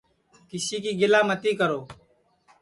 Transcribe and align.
کِسی 0.49 0.77
کی 0.83 0.91
گِلا 0.99 1.19
متی 1.27 1.51
کرو 1.59 1.79